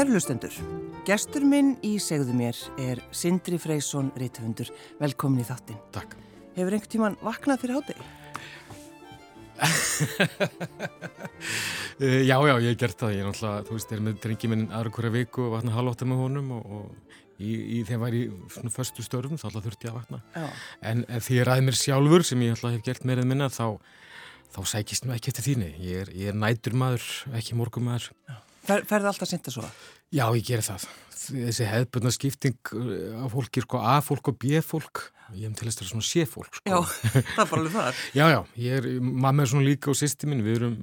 [0.00, 0.54] Kærlustendur,
[1.04, 4.70] gestur minn í segðu mér er Sindri Freysson Ritthundur.
[4.96, 5.76] Velkomin í þáttin.
[5.92, 6.14] Takk.
[6.54, 8.00] Hefur einhvern tíman vaknað fyrir hátegi?
[12.00, 13.12] uh, já, já, ég hef gert það.
[13.12, 16.08] Ég er náttúrulega, þú veist, er með drengi minn aðra hverja viku og vakna halvóta
[16.08, 16.84] með honum og, og
[17.36, 20.24] í, í var ég svona förstu störfum þá alltaf þurfti ég að vakna.
[20.32, 20.48] Já.
[20.80, 23.76] En því ég ræði mér sjálfur sem ég alltaf hef gert meirað minna þá,
[24.56, 25.74] þá sækist mér ekki eftir þínu.
[25.76, 27.04] Ég er, ég er nætur maður,
[27.36, 28.14] ekki morgum maður.
[28.24, 28.46] Já.
[28.70, 29.68] Fer, ferði alltaf sint að svo?
[30.14, 30.84] Já, ég gerir það.
[31.20, 32.90] Þessi hefðbundna skipting uh,
[33.24, 35.02] af fólki, sko, A-fólk og B-fólk,
[35.36, 36.70] ég hef til að það er svona C-fólk, sko.
[36.70, 36.78] Já,
[37.34, 38.04] það er bara alveg þar.
[38.18, 40.76] já, já, ég er, mamma er svona líka og sýsti minn, við erum,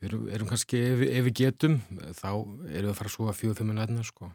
[0.00, 1.80] við erum, erum kannski, ef, ef við getum,
[2.20, 4.30] þá erum við að fara að súa fjögur, fimm minna, sko.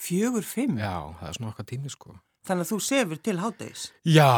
[0.00, 0.80] Fjögur, fimm?
[0.80, 2.18] Já, það er svona okkar tími, sko.
[2.50, 3.88] Þannig að þú sefur til háttegis?
[4.08, 4.30] Já,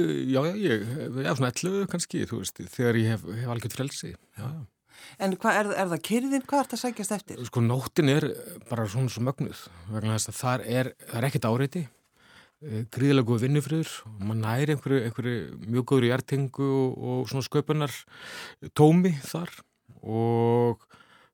[0.00, 0.84] já, já, ég,
[1.26, 4.60] já, svona 11 kannski, þú veist, þegar ég hef, hef algjört frelsi, já, já.
[5.20, 6.44] En hvað, er, er það kyrðin?
[6.48, 7.40] Hvað er það að sækjast eftir?
[7.48, 8.28] Sko nóttin er
[8.70, 11.86] bara svona svo mögnuð vegna þess að þar er, það er ekkert áreiti
[12.60, 17.94] gríðilega góð vinnufriður og maður næri einhverju, einhverju mjög góður hjartengu og, og svona sköpunar
[18.76, 19.54] tómi þar
[20.04, 20.82] og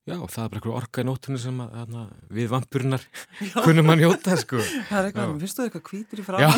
[0.07, 3.07] já, það er bara einhverju orka í nóttinu sem að, að við vampurinnar
[3.67, 4.63] kunum að njóta sko.
[4.63, 6.39] Það er eitthvað, finnst þú eitthvað kvítir í frá?
[6.45, 6.53] Já,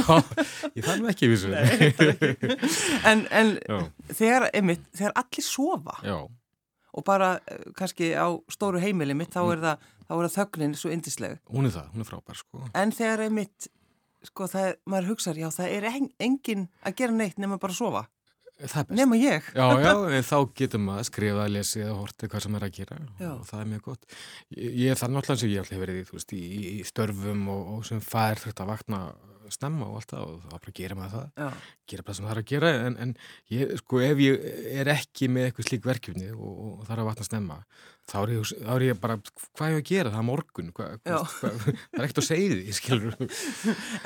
[0.74, 1.54] ég þarf ekki vissu
[3.08, 3.54] En, en
[4.10, 6.18] þegar, einmitt, þegar allir sofa Já
[6.92, 7.36] og bara
[7.78, 11.40] kannski á stóru heimili mitt þá er það, þá er það þögnin svo indisleg.
[11.52, 12.68] Hún er það, hún er frábær sko.
[12.78, 13.70] En þegar er mitt,
[14.28, 15.90] sko það er, maður hugsaður, já það er
[16.28, 18.06] engin að gera neitt nema bara að sofa.
[18.58, 18.96] Það er best.
[18.98, 19.50] Nema ég.
[19.54, 22.66] Já, já, en þá getum maður að skrifa, að lesi eða horti hvað sem er
[22.66, 23.28] að gera já.
[23.30, 24.16] og það er mjög gott.
[24.56, 27.84] Ég, er það náttúrulega sem ég alltaf verið í, veist, í, í störfum og, og
[27.86, 29.02] sem fær þetta að vakna
[29.54, 31.28] snemma og allt það og þá bara gera maður það.
[31.42, 31.68] Já.
[31.92, 33.14] gera bara sem það er að gera en, en
[33.54, 34.48] ég, sko, ef ég
[34.82, 37.58] er ekki með eitthvað slík verkefni og, og það er að vatna snemma
[38.08, 40.94] þá er ég, þá er ég bara hvað er ég að gera, það morgun hvað,
[41.04, 43.18] hvað, hvað, það er ekkert að segja því, skilur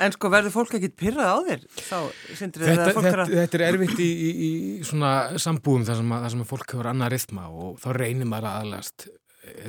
[0.03, 1.65] En sko verður fólk ekkit pyrrað á þér?
[1.79, 1.97] Þá
[2.41, 4.51] þetta þetta, að þetta er erfitt í, í, í
[4.87, 8.29] svona sambúðum þar sem, að, þar sem að fólk hefur annað rithma og þá reynir
[8.29, 9.07] maður að aðlast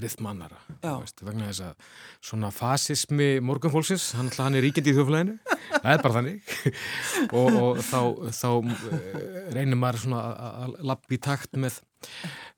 [0.03, 0.61] rithmannara
[1.25, 1.89] vegna þess að
[2.25, 6.53] svona fasismi morgunfólksins, hann, hann er ríkjandi í þjóflæðinu það er bara þannig
[7.41, 8.01] og, og þá,
[8.39, 8.51] þá
[9.57, 10.23] reynir maður svona
[10.63, 11.81] að lappa í takt með,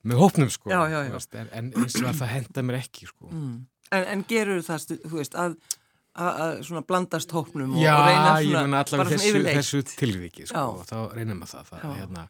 [0.05, 1.15] með hópnum sko já, já, já.
[1.17, 3.57] Veist, en, eins og að það henda mér ekki sko mm.
[3.97, 5.59] en, en gerur það, þú veist, að
[6.17, 10.65] að svona blandast hópnum og Já, reyna svona, ég menna allavega þessu, þessu tilviki sko,
[10.79, 12.25] og þá reynir maður það, það hérna,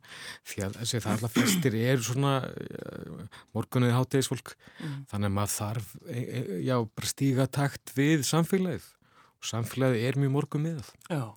[0.51, 4.99] því að þessi það allavega flestir er svona uh, morgunuði hátegisfólk mm.
[5.13, 8.93] þannig að maður þarf e, e, já, bara stíga takt við samfélagið.
[9.37, 11.29] Og samfélagið er mjög morgun með það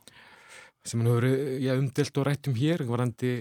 [0.87, 1.27] sem hann hefur
[1.61, 3.33] já, umdelt og rætt um hér varandi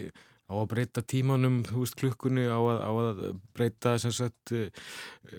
[0.48, 3.18] á að breyta tímanum, þú veist, klukkunni á að, á að
[3.52, 4.52] breyta sagt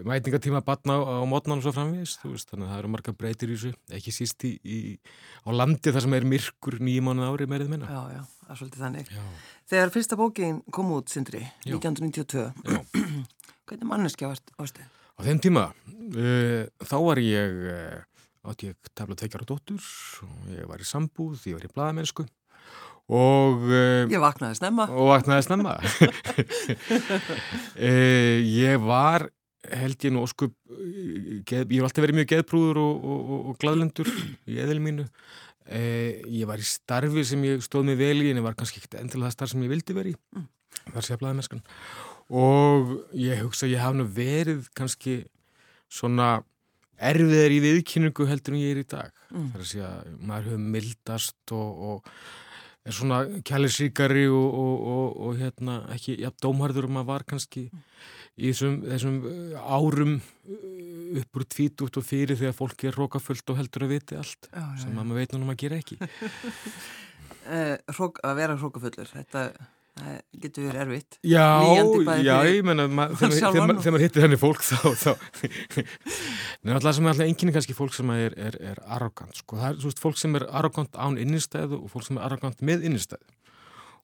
[0.06, 3.16] mætingatíma batna á, á mótnan og svo framvegist, þú veist, þannig að það eru marga
[3.18, 4.78] breytir í þessu, ekki síst í, í
[5.46, 7.90] á landi þar sem er myrkur nýjum mánuð ári meirið minna.
[7.90, 9.12] Já, já, það er svolítið þannig.
[9.18, 9.25] Já.
[9.74, 11.74] Þegar fyrsta bókin kom út, Sindri, Já.
[11.74, 12.46] 1992,
[13.69, 14.86] hvernig manneskja varstu?
[14.86, 15.69] Á þeim tíma,
[16.14, 19.94] uh, þá var ég, uh, átti ég tafla tvekjar og dóttur,
[20.30, 22.30] og ég var í sambúð, ég var í bladamennsku
[23.09, 24.86] og uh, Ég vaknaði snemma.
[24.94, 25.75] Og vaknaði snemma.
[27.75, 29.30] Uh, ég var
[29.69, 30.54] held ég nú óskup
[31.50, 34.10] geð, ég hef alltaf verið mjög geðprúður og, og, og, gladlendur
[34.48, 35.10] í eðil mínu.
[35.69, 39.01] Ég var í starfi sem ég stóð mig vel í en ég var kannski ekkert
[39.04, 40.22] endilega það starf sem ég vildi verið í.
[40.38, 40.48] Mm.
[40.94, 41.62] þar sé að blaðamennskan
[42.30, 45.24] og ég hugsa ég haf nú verið kannski
[45.89, 46.39] svona
[47.00, 49.13] erfiðar í viðkynningu heldur en ég er í dag.
[49.31, 49.50] Mm.
[49.54, 52.13] þar að segja að maður hefur mildast og, og
[52.88, 57.68] er svona kælisíkari og, og, og, og hérna ekki ja, dómharður að var kannski
[58.40, 63.52] í þessum, þessum uh, árum uh, upp úr tvítútt og fyrir þegar fólk er rókafullt
[63.52, 66.00] og heldur að viti allt Já, já, sem maður veit núna að gera ekki.
[67.50, 69.40] Eh, hrók, Að vera hrókafullur, þetta
[70.00, 71.18] það getur verið erfitt.
[71.28, 71.46] Já,
[72.25, 72.86] já, ég menna
[73.19, 75.12] þegar maður hittir henni fólk þá, þá
[76.63, 79.69] Nei, alltaf sem er alltaf enginn kannski fólk sem er, er, er arrogant, sko, það
[79.74, 82.88] er, þú veist, fólk sem er arrogant án innistæðu og fólk sem er arrogant með
[82.90, 83.36] innistæðu.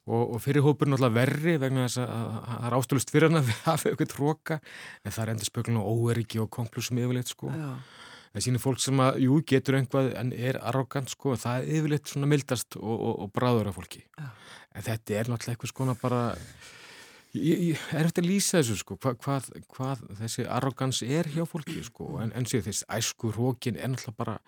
[0.05, 3.31] Og, og fyrir hópurinn alltaf verri vegna þess að að- að það er ástölust fyrir
[3.31, 7.31] hann að hafa eitthvað tróka en það er endur spökulun og óeriki og konklusum yfirleitt,
[7.33, 7.49] sko.
[7.49, 7.71] Já,
[8.35, 12.11] það sýnir fólk sem að, jú, getur einhvað en er arrogant, sko, það er yfirleitt
[12.13, 14.03] svona mildast og, og, og bráður af fólki.
[14.19, 14.29] Já.
[14.75, 16.21] En þetta er náttúrulega eitthvað skona bara
[17.33, 21.43] ég, ég er eftir að lýsa þessu, sko hvað, hvað, hvað þessi arrogans er hjá
[21.49, 24.39] fólki, sko, en, en sér þess æsku rókin er náttúrulega bara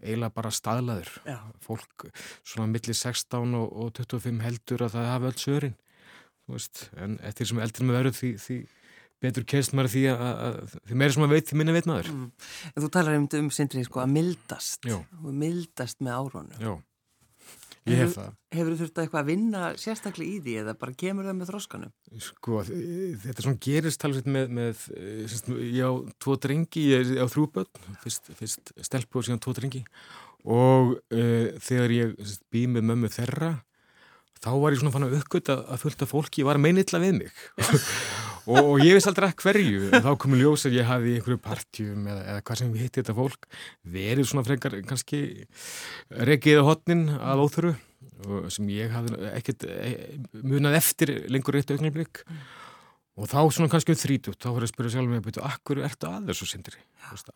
[0.00, 2.06] eiginlega bara staðlaður já, fólk
[2.40, 5.78] svona millir 16 og, og 25 heldur að það hafi öll sörin
[6.98, 8.56] en eftir sem eldri með verður því, því
[9.20, 12.10] betur kemst maður því að, að því meira sem maður veit, því minna veit maður.
[12.14, 12.28] Mm.
[12.76, 14.88] Þú talar um, um Sindri sko að mildast,
[15.42, 16.60] mildast með árónu.
[16.60, 16.72] Já,
[17.88, 18.32] ég hef það.
[18.50, 21.52] Hefur þú þurft að eitthvað að vinna sérstaklega í því eða bara kemur það með
[21.52, 21.92] þróskanum?
[22.26, 24.82] Sko, þetta er svona gerist talveit með, með
[25.30, 29.84] semst, ég á tvo drengi, ég á þrjúböld, fyrst, fyrst stelpu og síðan tvo drengi
[30.48, 33.54] og uh, þegar ég semst, bý með mömmu þerra
[34.40, 37.42] þá var ég svona fann að uppgötta að fullta fólki var meiniðla við mig
[38.46, 39.90] og, og ég veist aldrei að hverju.
[39.92, 43.02] Þá komur ljós að ég hafi í einhverju partjum eða, eða hvað sem við hitti
[43.02, 43.48] þetta fólk
[43.96, 45.20] verið svona frekar kannski
[46.30, 47.74] regiða hotnin að óþöru
[48.52, 49.92] sem ég hafði ekkert e,
[50.44, 52.24] munað eftir lengur eitt augnablik.
[52.28, 52.40] Mm.
[53.20, 56.08] og þá svona kannski um þrítut þá var ég að spyrja sjálf mér akkur ertu
[56.08, 56.80] að þessu sindri?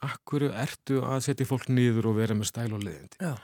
[0.07, 3.35] Akkur ertu að setja fólk nýður og vera með stæl og leðindi Já.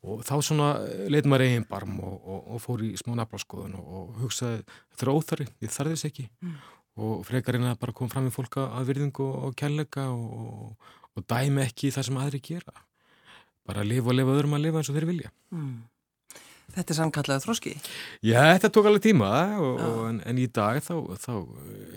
[0.00, 0.68] Og þá svona
[1.12, 5.04] leitt maður eigin barm og, og, og fór í smá naflaskoðun og, og hugsaði þetta
[5.04, 6.24] er óþarri, ég þarði þess ekki.
[6.40, 6.54] Mm.
[7.00, 11.92] Og frekarinn að bara koma fram í fólka að virðingu og kærleika og dæmi ekki
[11.94, 12.84] það sem aðri gera.
[13.68, 15.32] Bara að lifa og lifa öðrum að lifa eins og þeir vilja.
[15.54, 15.78] Mm.
[16.70, 17.72] Þetta er samkallega þróski?
[18.22, 19.30] Já, þetta tók alveg tíma
[20.06, 21.32] en, en í dag þá, þá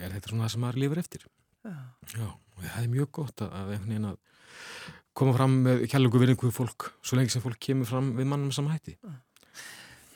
[0.01, 1.27] er þetta svona það sem maður lifur eftir.
[1.63, 1.75] Já,
[2.15, 4.15] Já og það er mjög gott að, að
[5.17, 8.49] koma fram með kjærlegu virðingu við fólk svo lengi sem fólk kemur fram við mannum
[8.49, 8.95] með sama hætti.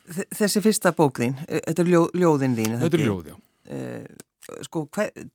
[0.07, 3.37] Þessi fyrsta bók þín, e, þetta er ljó, ljóðin þín Þetta er ljóð, já.
[3.67, 4.25] Uh,
[4.67, 4.85] Sko,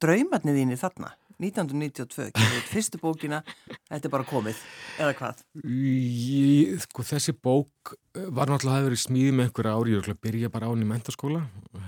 [0.02, 1.12] draumarnir þín er þarna
[1.42, 2.30] 1992,
[2.70, 3.40] fyrstu bókina
[3.88, 4.60] þetta er bara komið,
[5.02, 5.42] eða hvað?
[5.66, 10.20] Ég, sko, þessi bók e, var náttúrulega að hafa verið smíð með einhverja ári, ég
[10.22, 11.42] byrja bara án í mentaskóla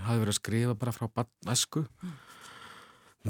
[0.08, 2.14] hafa verið að skrifa bara frá mm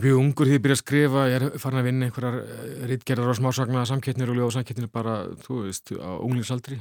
[0.01, 3.31] mjög ungur því að byrja að skrifa, ég er farin að vinna einhverjar eh, rittgerðar
[3.31, 6.81] og smásagna samkettnir og ljóða samkettnir bara, þú veist, á unglingsaldri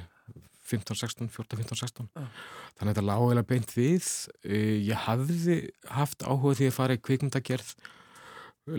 [0.63, 2.27] 15, 16, 14, 15, 16 uh.
[2.77, 4.07] þannig að þetta lág eða beint við.
[4.47, 5.57] Eh, ég hafði
[5.91, 7.73] haft áhuga því að fara í kvikmyndagerð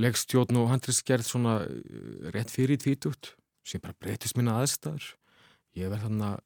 [0.00, 3.34] leggstjórn og handlisgerð svona eh, rétt fyrir tvítut
[3.64, 5.12] sem bara breytist minna aðstæður.
[5.76, 6.42] Ég verð þannig að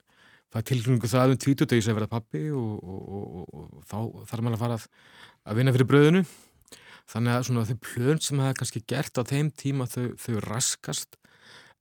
[0.49, 3.49] það er tilkynningu það um tvítut að ég sé að verða pappi og, og, og,
[3.53, 3.99] og þá
[4.31, 4.87] þarf maður að fara að,
[5.45, 6.23] að vinna fyrir bröðinu.
[7.09, 11.19] Þannig að svona þau plön sem það kannski gert á þeim tíma þau, þau raskast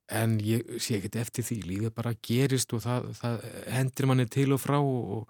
[0.08, 3.42] en ég sé ekkert eftir því lífið bara gerist og það, það
[3.74, 5.28] hendur manni til og frá og,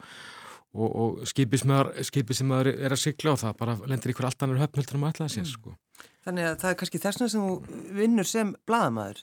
[0.75, 1.65] og, og skipið
[2.39, 5.33] sem maður er að sykla og það bara lendir ykkur allt annar höfnöldur um alltaf
[5.35, 5.75] sér sko.
[6.29, 9.23] Þannig að það er kannski þessna sem þú vinnur sem bladamæður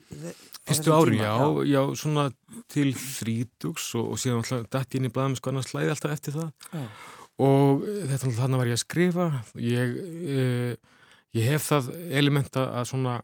[0.65, 2.23] Fyrstu ári, já, já, já, svona
[2.73, 6.37] til þrítugs og, og síðan alltaf dætt inn í bladamæð sko annars slæði alltaf eftir
[6.39, 6.49] það.
[6.73, 6.85] Já.
[7.45, 9.27] Og þetta þannig var ég að skrifa.
[9.59, 9.97] Ég,
[10.33, 11.01] eh,
[11.35, 13.19] ég hef það elementa að svona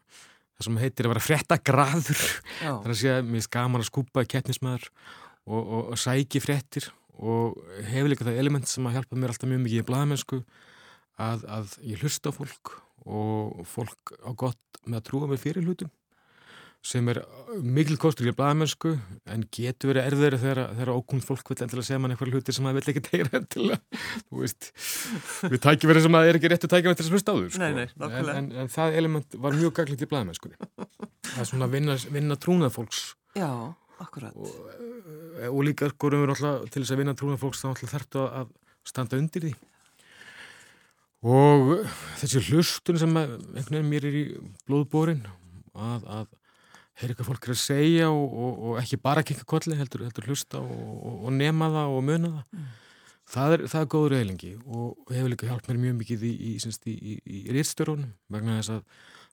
[0.62, 2.24] það sem heitir að vera frettagraður
[2.62, 4.90] þannig að að mér er gaman að skúpa keppnismæður
[5.50, 6.92] og, og, og sæki frettir
[7.22, 7.58] og
[7.90, 10.42] hef líka það element sem að hjálpa mér alltaf mjög mikið í bladamennsku
[11.22, 12.76] að, að ég hlusta á fólk
[13.10, 15.90] og fólk á gott með að trúa mig fyrir hlutum
[16.82, 17.20] sem er
[17.62, 18.96] mikil kostur í blæðamennsku
[19.30, 22.82] en getur verið erður þegar ókund fólk vil endilega segja mann eitthvað hluti sem maður
[22.82, 23.82] vil ekki tegja endilega.
[25.52, 27.70] Við tækjum verið sem að það er ekki réttu tækjum eftir þessum stáður sko.
[27.70, 30.72] en, en, en það element var mjög gaglegt í blæðamennskunni
[31.32, 33.02] það er svona að vinna, vinna trúnað fólks.
[33.38, 33.50] Já,
[34.02, 34.36] akkurat.
[34.36, 34.56] Og,
[35.50, 38.54] og líka skorum við alltaf til þess að vinna trúnað fólks þá alltaf þarftu að
[38.92, 39.54] standa undir því.
[41.32, 41.74] Og
[42.18, 44.24] þessi hlustun sem einhvern veginn mér er í
[44.66, 45.22] blóðbórin
[45.78, 46.32] að, að
[47.02, 50.30] heyr eitthvað fólk er að segja og, og, og ekki bara kikka kolli, heldur, heldur
[50.30, 52.68] hlusta og, og nema það og muna það mm.
[53.36, 56.54] það er, það er góður eilingi og hefur líka hjálp mér mjög mikið í, í,
[56.60, 58.86] í, í, í rýrstörunum vegna þess að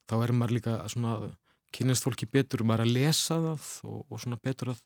[0.09, 1.29] þá er maður líka að
[1.75, 4.83] kynast fólki betur og maður að lesa það og svona betur að,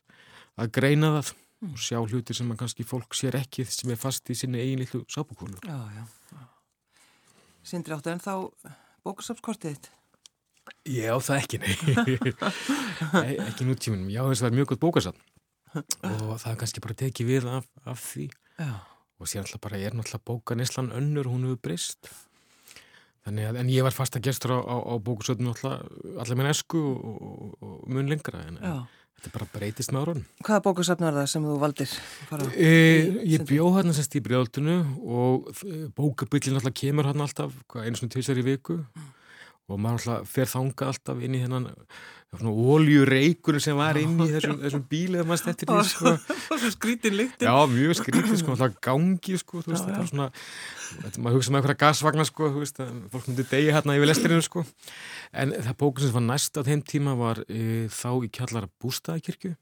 [0.59, 1.71] að greina það mm.
[1.71, 5.03] og sjá hlutir sem kannski fólk sér ekki sem er fast í sinni eigin litlu
[5.07, 6.03] sábúkúlu Já, já,
[7.63, 8.33] Sindri áttu en þá
[9.07, 9.91] bókusapskortið þitt
[10.83, 11.73] Já, það ekki, nei,
[13.49, 14.09] ekki nútíminum.
[14.11, 15.21] Já, þess að það er mjög gott bókasann
[15.73, 18.27] og það er kannski bara tekið við af, af því
[18.59, 18.73] Já.
[19.19, 22.11] og sér alltaf bara, ég er náttúrulega bókanislan önnur, hún hefur brist.
[23.23, 26.51] Þannig að, en ég var fast að gestur á, á, á bókusöldinu alltaf, allar minn
[26.51, 28.59] esku og, og, og mun lengra, en,
[29.17, 30.23] þetta bara breytist með árun.
[30.43, 31.97] Hvaða bókusöldinu er það sem þú valdir?
[32.53, 32.71] E,
[33.33, 34.77] ég bjóð hann sérst í brjóðaldinu
[35.07, 35.49] og
[35.97, 39.11] bókabillin alltaf kemur hann alltaf eins og tveisar í viku og mm
[39.71, 41.69] og maður alltaf fer þanga alltaf inn í hennan
[42.41, 46.13] oljureikur sem var inn í þessum, þessum bíli þegar maður stettir í sko.
[46.75, 47.47] skrítin lyktin.
[47.47, 51.53] Já, mjög skrítin, sko, alltaf gangi sko, þú veist, já, þetta er svona maður hugsa
[51.53, 52.81] með eitthvað gasvagnar, sko, veist
[53.13, 54.65] fólk myndi degi hérna yfir lesturinu, sko.
[55.31, 59.53] En það bókun sem var næst á þeim tíma var e, þá í kjallara bústæðakirkju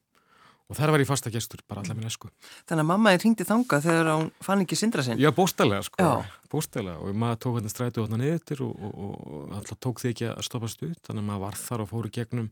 [0.71, 2.31] og þar var ég fasta gestur, bara allar minn esku.
[2.69, 5.19] Þannig að mamma er hringtið þangað þegar hún fann ekki sindra sinn?
[5.19, 6.09] Já, bóstælega sko,
[6.51, 10.27] bóstælega og maður tók hérna strætu hérna niður og, og, og alltaf tók því ekki
[10.31, 12.49] að stoppa stuð, þannig að maður var þar og fóru gegnum,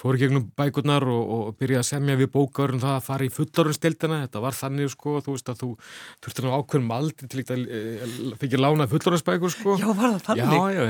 [0.00, 4.20] fóru gegnum bækurnar og, og byrjaði að semja við bókarum það að fara í fullorunstildina,
[4.24, 5.72] þetta var þannig sko, þú veist að þú
[6.24, 7.82] þurfti ná ákveðum aldrei til að e,
[8.40, 9.76] fikk ég lána fullorunnsbækur sko.
[9.80, 10.44] Já, var það þannig?
[10.48, 10.82] Já, já,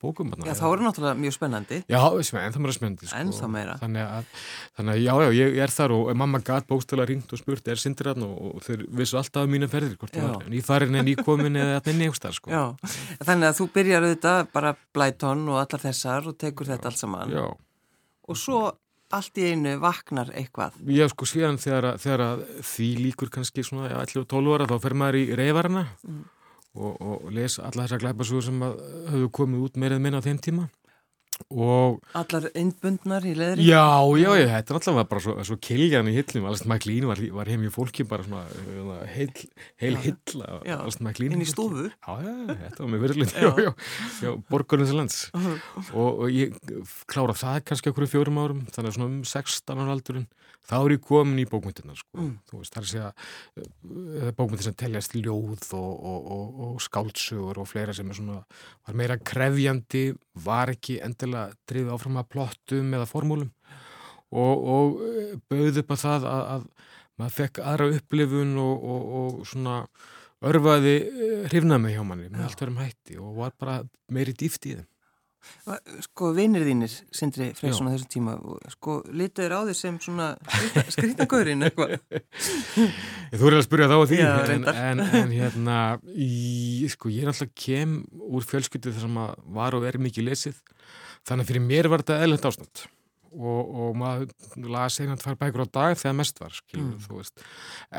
[0.00, 0.32] þetta bókum.
[0.46, 1.78] Já, þá er það náttúrulega mjög spennandi.
[1.90, 3.08] Já, en það meira spennandi.
[3.08, 3.20] Sko.
[3.20, 3.76] En það meira.
[3.80, 4.42] Þannig að,
[4.78, 7.80] þannig að já, já, ég er þar og mamma gæt bókstala ringt og spurt, er
[7.80, 11.60] sindir hann og þeir vissu alltaf um mína ferðir, hvort það var nýfarin en nýkomin
[11.60, 12.52] eða allir nýjumstar, sko.
[12.52, 12.92] Já,
[13.26, 17.36] þannig að þú byrjar auðvitað bara blætón og allar þessar og tekur þetta allt saman.
[17.36, 17.46] Já.
[18.30, 18.64] Og svo
[19.10, 20.76] allt í einu vaknar eitthvað.
[20.86, 25.18] Já, sko, síðan þegar, þegar því líkur kannski svona, já, 11-12 ára, þá fer maður
[25.18, 26.28] í reyfarna mm
[26.74, 30.68] og, og les alla þessar glæpasugur sem höfðu komið út meirið minna á þeim tíma
[32.20, 33.66] Allar innbundnar í leðri?
[33.68, 33.84] Já,
[34.20, 37.50] já, já, þetta er alltaf bara svo, svo kiljan í hillin, Alst Mæklín var, var
[37.50, 39.30] heim í fólki bara svona heil,
[39.80, 40.44] heil hill
[40.76, 41.88] Alst Mæklín Inn í stofu?
[41.90, 42.34] Já, já,
[42.66, 43.08] þetta var með
[44.20, 45.58] já borgarins lands uh -huh.
[45.94, 46.54] og, og ég
[47.10, 50.28] klára það kannski okkur fjórum árum, þannig að svona um 16 ára aldurinn
[50.70, 52.20] þá er ég komin í bókmyndirna sko.
[52.20, 52.34] mm.
[52.50, 56.82] þú veist, það er að segja uh, bókmyndir sem teljast ljóð og, og, og, og
[56.84, 58.42] skáltsugur og fleira sem er svona,
[58.86, 60.04] var meira krefjandi
[60.44, 61.00] var ekki
[61.30, 63.50] endilega drifið áfram að plottum eða formúlum.
[64.30, 66.66] Og uh, bauð upp að það að, að
[67.20, 69.82] maður fekk aðra upplifun og svona
[70.40, 74.66] örfaði uh, hrifnaði með hjá manni með allt verðum hætti og var bara meiri dýft
[74.70, 74.88] í þeim.
[76.04, 78.34] Sko vinnir þínir, Sindri Freksson á þessu tíma,
[78.74, 80.26] sko litur þér á því sem svona
[80.92, 81.94] skrítagöðurinn eitthvað?
[83.32, 85.78] Þú er að spyrja þá á því Já, en, en, en hérna
[86.12, 90.28] í, sko ég er alltaf kem úr fjölskyttu þar sem að var og er mikið
[90.28, 90.60] lesið
[91.28, 92.86] þannig að fyrir mér var þetta eðlend ástand
[93.30, 94.32] og, og maður
[95.14, 97.44] að það fær bækur á dag þegar mest var skilur, mm.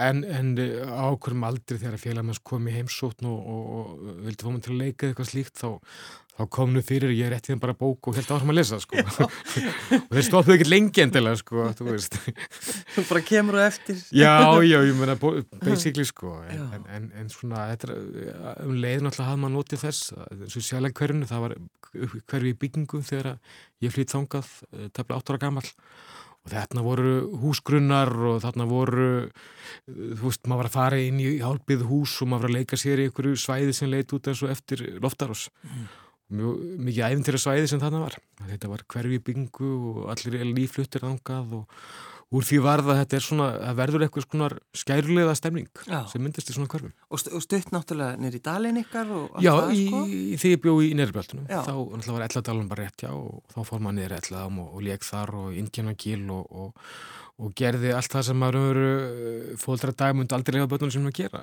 [0.07, 4.73] en, en ákveðum aldrei þegar félagann kom í heimsótn og, og, og vildi mig til
[4.75, 5.69] að leika eitthvað slíkt þá
[6.37, 9.01] þá kom nú fyrir, ég réttið bara bók og held áfram að lesa sko.
[10.07, 12.17] Og þeir stoppuðu ekki lengi endilega sko þú veist.
[12.95, 13.99] Þú bara kemur og eftir.
[14.15, 14.31] Já,
[14.71, 19.27] já, ég meina basically sko en, en, en, en svona, þetta er um leiðin alltaf
[19.27, 21.59] hafði maður notið þess eins og sjálf hverjunu, það var
[22.31, 23.35] hverju í byggingu þegar
[23.83, 25.67] ég flýtt þangað eh, tefla 8 ára gammal
[26.41, 29.09] og þarna voru húsgrunnar og þarna voru
[29.85, 32.79] þú veist, maður var að fara inn í hálpið hús og maður var að leika
[32.81, 36.00] sér í einhverju svæði sem leit út eins og eftir loftarós mm
[36.35, 38.15] mjög mikið æfintýra svæði sem þarna var
[38.47, 41.83] þetta var hverfi byggingu og allir lífluttir ángað og
[42.31, 44.47] úr því varða þetta er svona að verður eitthvað svona
[44.81, 45.99] skærulega stemning Já.
[46.07, 49.11] sem myndist í svona hverfum Og, st og stutt náttúrulega nýri dalin ykkar
[49.43, 50.03] Já, það, í, sko?
[50.07, 53.59] í, því ég bjó í nýrbjöltunum þá náttúrulega var elladalun bara rétt já og þá
[53.67, 56.95] fór maður nýri elladam og, og leik þar og indjánagíl og, og
[57.41, 61.39] og gerði allt það sem maður uh, fólkdra dagmund aldrei lefa börnunum sem maður gera.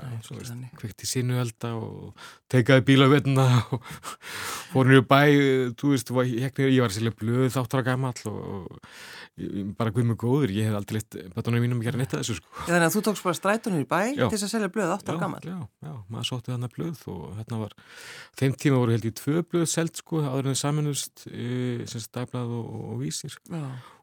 [0.79, 3.83] Kvikti sínu elda og teikaði bílavetna og
[4.73, 5.21] fór nýju bæ
[5.79, 8.37] þú veist, ég var sérlega blöð þáttur að gama all og
[9.79, 12.35] bara guð mjög góður, ég hef aldrei litt börnunum mínum að gera neitt að þessu
[12.41, 12.49] sko.
[12.65, 14.25] Þannig að þú tókst bara strætunir í bæ já.
[14.25, 17.23] til þess að selja blöð þáttur að gama Já, já, maður sótti þannig blöð og
[17.39, 17.73] hérna var,
[18.41, 20.51] þeim tíma voru held í tvö blöð selt sko, áður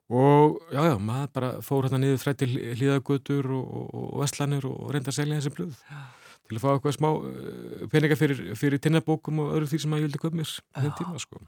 [0.10, 4.22] og, og Já og já, maður bara fór hérna niður frætti hlýðagutur og, og, og
[4.22, 6.02] vestlanir og reynda að selja þessi blöð já.
[6.46, 10.10] til að fá eitthvað smá uh, peninga fyrir, fyrir tinnabókum og öðru því sem maður
[10.10, 11.42] vildi köpa mér þenn tíma sko.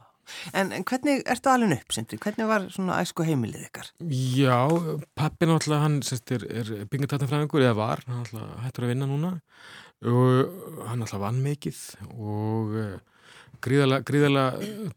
[0.51, 2.17] En, en hvernig ertu alveg upp, Sindri?
[2.19, 3.91] Hvernig var svona æsku heimilið ykkar?
[4.11, 4.59] Já,
[5.15, 9.37] pappin alltaf, hann er, er byggingatatnafræðingur eða var, hann alltaf hættur að vinna núna
[10.07, 11.79] og hann alltaf vann mikið
[12.11, 12.75] og
[13.63, 14.45] gríðala, gríðala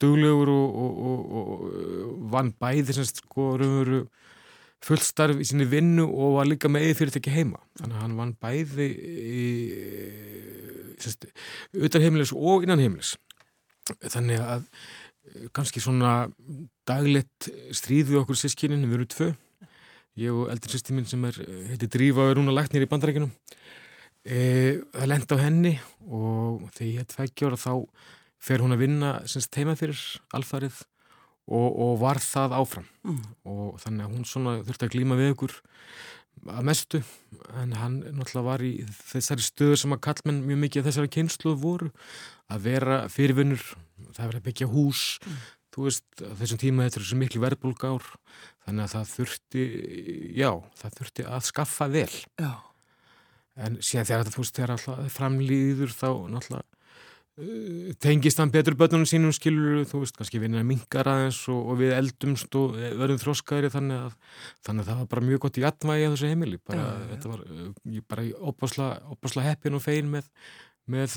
[0.01, 4.05] duglegur og, og, og, og vann bæði semst sko raunveru
[4.85, 7.61] fullstarf í sinni vinnu og var líka með eða fyrirtæki heima.
[7.81, 8.89] Þannig að hann vann bæði
[9.37, 9.45] í,
[11.03, 11.29] semst,
[11.77, 13.15] utan heimilis og innan heimilis.
[14.07, 14.67] Þannig að
[15.55, 16.15] kannski svona
[16.89, 19.33] daglegt stríðu okkur sískinin við erum tvö.
[20.21, 21.37] Ég og eldri sýsti minn sem er
[21.71, 23.31] heiti Drífa og er núna nýri í bandarækjunum
[24.25, 25.75] e, það lendi á henni
[26.07, 27.73] og þegar ég er tveggjóra þá
[28.41, 30.01] fer hún að vinna semst heima fyrir
[30.37, 30.81] alfarið
[31.51, 33.21] og, og var það áfram mm.
[33.51, 35.57] og þannig að hún þurfti að glíma við ykkur
[36.49, 37.01] að mestu
[37.61, 38.73] en hann náttúrulega var í
[39.11, 41.91] þessari stöður sem að kallmenn mjög mikið þessari kynslu voru
[42.51, 43.65] að vera fyrirvinnur
[44.15, 45.43] það verið að byggja hús mm.
[45.75, 48.09] þú veist þessum tíma þetta er svo miklu verðbólgár
[48.65, 49.69] þannig að það þurfti
[50.39, 52.53] já, það þurfti að skaffa vel já.
[53.61, 56.80] en síðan þegar þetta þú veist þegar alltaf framlýður þá náttúrulega
[58.03, 61.95] tengist hann betur börnunum sínum skilur, þú veist, kannski vinna mingar aðeins og, og við
[61.97, 64.17] eldumst og verðum þróskaðri þannig að,
[64.67, 66.61] þannig að það var bara mjög gott í atvægi að þessu heimili.
[66.71, 67.07] Bara, já, já.
[67.15, 68.27] þetta var uh, bara
[69.15, 70.29] opasla heppin og fein með
[70.91, 71.17] með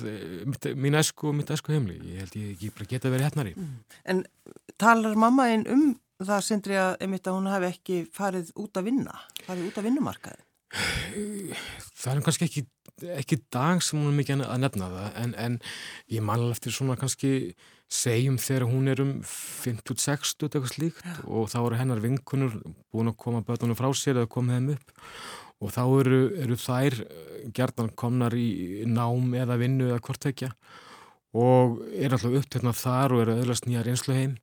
[0.49, 3.53] mitt, mín esku og mitt esku heimli ég held ég ekki bara geta verið hefnari
[3.57, 3.75] mm.
[4.11, 4.23] En
[4.81, 5.85] talar mamma einn um
[6.23, 9.15] það sindri að, einmitt, að hún hafi ekki farið út að vinna
[9.47, 12.63] farið út að vinnumarkaði Það er kannski ekki,
[13.01, 15.55] ekki dag sem hún er mikið að nefna það en, en
[16.13, 17.55] ég mann eftir svona kannski
[17.93, 21.15] segjum þegar hún er um 50-60 eitthvað slíkt Já.
[21.25, 22.55] og þá eru hennar vinkunur
[22.93, 24.93] búin að koma bötunum frá sér eða koma þeim upp
[25.63, 30.51] og þá eru, eru þær eh, gerðan komnar í nám eða vinnu eða hvortvekja
[31.33, 34.35] og er alltaf upptöknað þar og eru öðlast nýja reynslu heim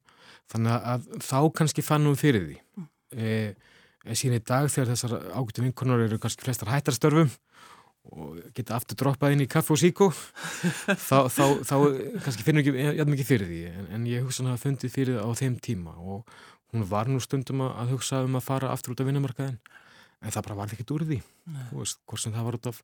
[0.51, 2.89] þannig að þá kannski fannum við fyrir því mm.
[3.15, 3.29] e,
[4.07, 7.31] en síðan í dag þegar þessar ágættu vinkunar eru kannski flestar hættarstörfum
[8.11, 11.75] og geta aftur droppað inn í kaffu og síkó þá, þá, þá
[12.25, 14.95] kannski finnum ekki jæfn mikið fyrir því en, en ég hugsa hann að hafa fundið
[14.95, 16.33] fyrir það á þeim tíma og
[16.73, 19.61] hún var nú stundum að hugsa um að fara aftur út af vinnumarkaðin
[20.21, 21.19] en það bara var ekkert úr því.
[21.73, 22.81] Veist, hvort sem það var út af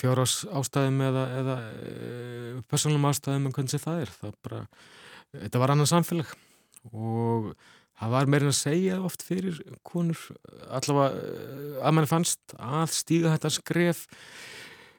[0.00, 1.94] fjárás ástæðum eða, eða e,
[2.70, 4.60] personlum ástæðum en hvernig það er það bara,
[5.34, 6.34] þetta var annan samfélag.
[6.92, 7.50] Og
[7.96, 10.20] það var meirinn að segja oft fyrir konur
[10.66, 11.48] allavega e,
[11.80, 14.04] að mann fannst að stíga þetta skref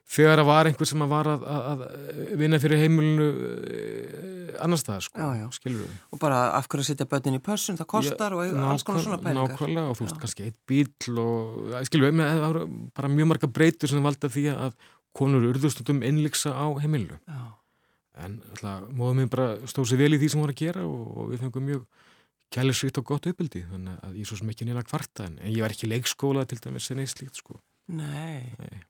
[0.07, 1.81] þegar það var einhver sem að var að, að
[2.39, 5.47] vinna fyrir heimilinu eh, annar stað, sko, já, já.
[5.57, 5.97] skilur við.
[6.15, 9.03] Og bara af hverju að setja börnin í pössun, það kostar já, og alls konar
[9.03, 9.51] svona pælingar.
[9.51, 12.61] Nákvæmlega og þú veist, kannski eitt bíl og, skilur við, það var
[13.01, 14.81] bara mjög marga breytur sem valda því að
[15.17, 17.19] konur urðustundum innliksa á heimilinu.
[18.17, 21.03] En alltaf, móðum við bara stóð sér vel í því sem voru að gera og,
[21.11, 21.83] og við fengum mjög
[22.53, 25.73] kælisvíkt og gott uppbildi, þannig að ég svo sem ekki neina kvarta en ég var
[25.75, 27.59] ekki leikskóla til dæmis en eitt slíkt, sko.
[27.91, 28.53] Nei.
[28.59, 28.85] Nei.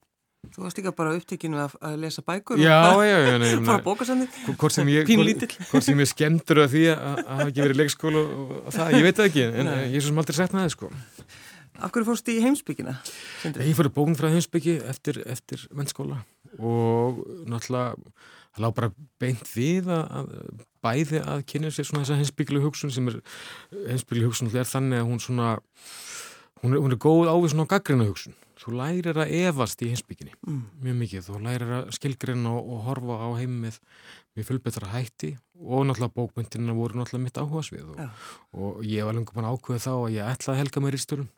[0.53, 3.83] Þú varst líka bara upptekinu að, að lesa bækur já, og já, já, nei, fara
[3.83, 8.77] bókasandi hvort sem ég, ég skemmtur að því að hef ekki verið leikskóla og, og
[8.77, 10.91] það, ég veit það ekki en ég svo sem aldrei sett með það sko
[11.77, 12.93] Af hverju fórst þið í heimsbyggina?
[13.45, 16.23] Ég fór bókn frá heimsbyggi eftir, eftir mennskóla
[16.57, 17.91] og náttúrulega
[18.57, 18.91] það lág bara
[19.21, 20.33] beint við að
[20.83, 23.21] bæði að kynna sér svona þessa heimsbygglu hugsun sem er
[23.91, 25.53] heimsbygglu hugsun er þannig að hún svona
[26.63, 30.33] hún er, hún er góð ávið svona gaggrina hugsun þú lærir að evast í hinsbygginni
[30.41, 30.61] mm.
[30.83, 33.77] mjög mikið, þú lærir að skilgrina og, og horfa á heimið
[34.37, 38.09] með fullbetra hætti og náttúrulega bókmyndina voru náttúrulega mitt áhugasvið og, ja.
[38.57, 41.29] og ég var lengur bara ákveðið þá að ég ætlaði að helga mér í störum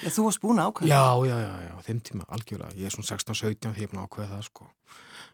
[0.00, 0.88] Þú varst búin að ákveða?
[0.88, 4.00] Já, já, já, já, þeim tíma, algjörlega ég er svona 16-17 þegar ég er búin
[4.00, 4.68] að ákveða það sko.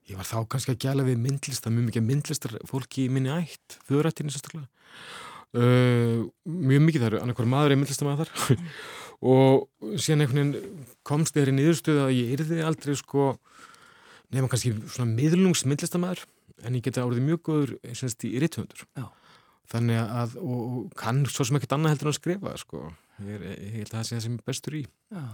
[0.09, 3.79] Ég var þá kannski að gæla við myndlista mjög mikið myndlistar fólki í minni ætt
[3.89, 4.69] þjóðrættinni sérstaklega.
[5.57, 8.33] Uh, mjög mikið það eru annarkvæður maður er myndlistamæðar
[9.33, 13.31] og síðan einhvern veginn komst þeirri niðurstöðu að ég yrði aldrei sko
[14.29, 16.27] nefnum kannski svona miðlungsmyndlistamæður
[16.69, 18.85] en ég geta árið mjög góður semst í ritthundur
[19.73, 22.85] þannig að, og, og kann svo sem ekkert annað heldur að skrifa sko.
[23.19, 24.85] Ég, er, ég held að það sé það sem er bestur í.
[25.13, 25.25] Já.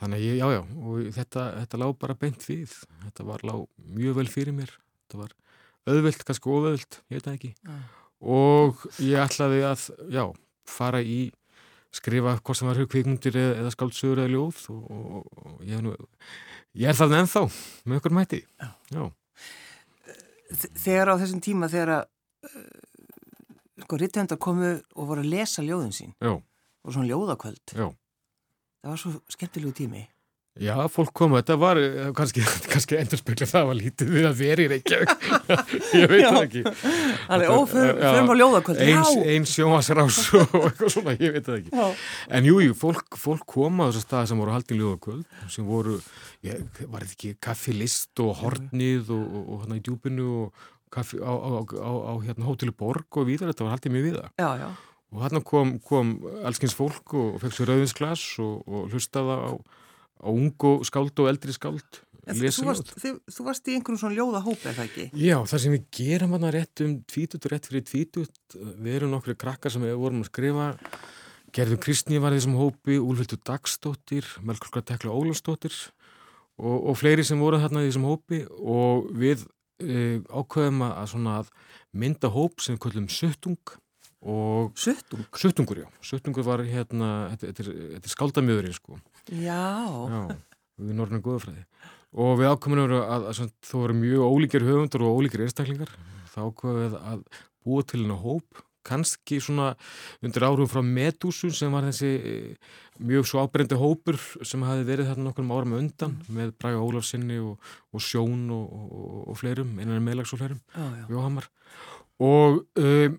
[0.00, 2.76] þannig að ég, já já og þetta, þetta lág bara beint við.
[3.04, 3.64] Þetta var lág
[3.98, 4.72] mjög vel fyrir mér.
[5.04, 5.34] Þetta var
[5.94, 7.52] öðvöld, kannski óöðvöld ég veit það ekki.
[7.60, 7.78] Já.
[8.34, 10.24] og ég ætlaði að, já,
[10.70, 11.18] fara í
[11.94, 15.92] skrifa hvort sem var hugkvíkmundir eða, eða skáldsögur eða ljóð og, og, og ég, nú,
[16.80, 17.44] ég er það ennþá
[17.84, 18.40] með okkur mæti.
[20.80, 22.10] Þegar á þessum tíma þegar að
[23.84, 26.16] sko ritthöndar komu og voru að lesa ljóðin sín.
[26.20, 26.34] Já.
[26.84, 27.72] og svona ljóðakvöld.
[27.74, 30.02] Það var svo skemmtilegu tími.
[30.62, 34.34] Já, fólk koma, þetta var eh, kannski, kannski endur spekla það var lítið við að
[34.38, 35.24] vera í Reykjavík.
[35.98, 36.62] Ég veit það ekki.
[37.24, 41.72] Þannig, ó, fyrir á ljóðakvöldi Eins, eins sjómasrás og eitthvað svona, ég veit það ekki.
[41.74, 42.06] Já.
[42.38, 45.66] En jújú, jú, fólk, fólk koma á þessar staði sem voru haldið í ljóðakvöld sem
[45.66, 45.98] voru,
[46.46, 51.20] ég, var þetta ekki kaffilist og hornið og, og, og hérna í djúpinu og kaffi
[51.20, 54.50] á, á, á, á hérna hóteli Borg og víðar, þetta var haldið mjög viða Já,
[54.62, 54.68] já.
[55.14, 59.50] Og hérna kom, kom allskyns fólk og fekk sér rauðinsglas og, og hlustaða á
[60.24, 64.62] á ungu skáld og eldri skáld þú varst, þið, þú varst í einhvern svona ljóðahóp
[64.70, 65.10] eða ekki?
[65.20, 69.12] Já, það sem við gerum hann rétt um tvítut og rétt fyrir tvítut við erum
[69.12, 70.70] nokkru krakkar sem við vorum að skrifa.
[71.54, 75.76] Gerður Kristni var í þessum hópi Úlfildur Dagsdóttir Melkurskra Tekla Ólastóttir
[76.56, 79.44] og, og fleiri sem voru þarna í þessum hópi og við
[79.82, 81.50] e, ákveðum að, að
[81.94, 83.58] mynda hóp sem kallum Suttung
[84.74, 85.26] Suttung?
[85.36, 85.88] Suttungur, já.
[86.00, 88.96] Suttungur var hérna, þetta, þetta er, er skáldamjöðurinn sko.
[89.28, 89.66] Já.
[90.08, 90.20] Já,
[90.80, 91.64] við norðnum góðafræði.
[92.24, 95.92] Og við ákominum að, að, að þú eru mjög ólíkir höfundur og ólíkir einstaklingar.
[96.32, 97.26] Þá ákveðum við að
[97.64, 99.72] búa til hennar hóp, kannski svona
[100.24, 102.70] undir árum frá Medúsu sem var þessi eh,
[103.00, 107.40] mjög svo ábrendi hópur sem hafi verið þarna nokkur um árum undan með Braga Ólafsinni
[107.42, 107.58] og,
[107.92, 110.62] og Sjón og, og, og fleirum, einan meðlags og fleirum,
[111.10, 111.50] Jóhammar.
[112.22, 113.18] Og um,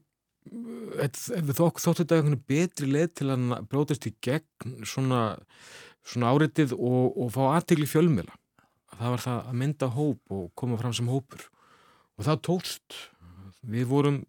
[1.11, 5.27] þóttu þetta betri leið til að brótast í gegn svona,
[6.05, 8.35] svona áritið og fá aðtegli fjölmila
[8.99, 11.45] það var það að mynda hóp og koma fram sem hópur.
[12.15, 12.97] Og það tókst
[13.71, 14.21] við vorum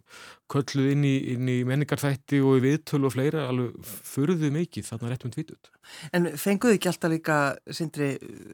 [0.50, 3.74] kölluð inn í, inn í menningarþætti og í viðtölu og fleira alveg
[4.06, 5.70] förðuð mikið þarna rétt um tvítut
[6.14, 7.36] En fenguðu ekki alltaf líka
[7.74, 8.08] sindri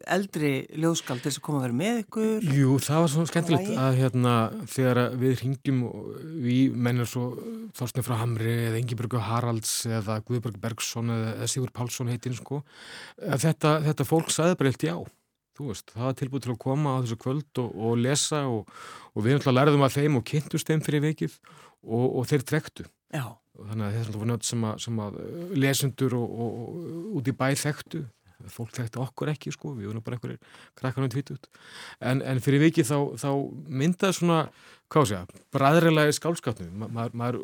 [0.05, 2.49] eldri ljóðskald til þess að koma að vera með ykkur?
[2.59, 4.35] Jú, það var svona skemmtilegt að hérna
[4.73, 5.81] þegar við ringjum
[6.45, 7.25] við mennir svo
[7.77, 12.61] Þorstin frá Hamri eða Ingeborg Haralds eða Guðberg Bergson eða Sigur Pálsson heitinn sko.
[13.17, 14.97] Þetta, þetta fólk saði bara eilt já
[15.59, 18.73] þú veist, það var tilbúið til að koma á þessu kvöld og, og lesa og,
[19.13, 21.37] og við náttúrulega lærðum að þeim og kynntust þeim fyrir vikið
[21.83, 23.27] og, og þeir trektu Já.
[23.59, 25.21] þannig að þetta var nödd sem, sem að
[25.59, 26.43] lesendur og
[27.21, 28.05] út í bæ þekktu
[28.51, 30.41] fólk þekkti okkur ekki sko, við vorum bara einhverjir
[30.79, 31.49] krakkanum tvítut
[32.01, 33.31] en, en fyrir vikið þá, þá
[33.71, 34.39] myndaði svona
[34.93, 37.43] hvað sé að, bræðrilega skálskapnu Ma, maður, maður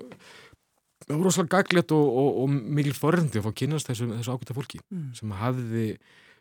[1.05, 4.81] það var rosalega gaglegt og mikil forrendi að fá að kynast þessu, þessu ákvæmta fólki
[4.85, 5.07] mm.
[5.19, 5.87] sem hafði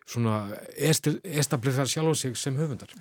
[0.08, 0.40] svona
[0.78, 2.94] establirðar sjálf sig sem höfundar.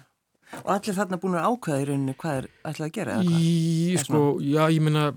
[0.62, 3.14] Og allir þarna búin að ákveða í rauninni hvað er ætlað að gera?
[3.26, 5.08] Í, sko, já, ég menna,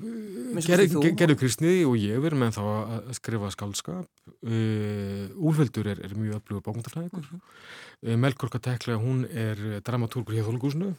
[0.65, 4.07] gerðu kristni og ég verður með þá að skrifa skálskap.
[4.41, 7.27] Uh, Úlföldur er, er mjög öflugur bókundafræðikur.
[7.27, 7.59] Uh -huh.
[8.09, 10.95] uh, Melkorka Tekla, hún er dramatúrkur hér þólugúsinu.